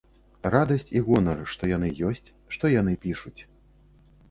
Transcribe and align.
Радасць 0.53 0.89
і 0.97 1.01
гонар, 1.09 1.43
што 1.53 1.69
яны 1.75 1.91
ёсць, 2.09 2.27
што 2.57 2.73
яны 2.79 2.99
пішуць. 3.07 3.37